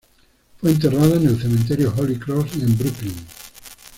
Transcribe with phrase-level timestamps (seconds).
[0.59, 3.13] Fue enterrada en el Cementerio Holy Cross, en Brooklyn.